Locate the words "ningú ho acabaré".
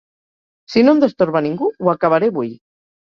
1.49-2.31